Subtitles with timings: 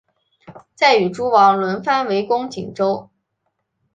[0.73, 3.11] 再与诸王轮番围攻锦州。